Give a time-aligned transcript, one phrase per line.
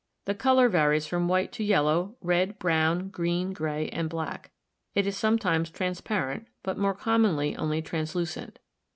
[0.25, 4.49] The color varies from white to yellow, red, brown, green, gray, and black.
[4.95, 8.57] It is sometimes transparent, but more commonly only translucent.